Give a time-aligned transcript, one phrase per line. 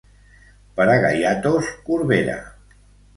[0.79, 2.39] Per a gaiatos, Corbera.